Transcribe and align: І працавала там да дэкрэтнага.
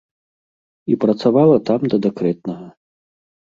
І 0.93 0.97
працавала 1.03 1.57
там 1.71 1.85
да 1.95 2.01
дэкрэтнага. 2.07 2.65